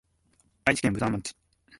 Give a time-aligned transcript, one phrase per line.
[0.65, 1.35] 愛知県武豊町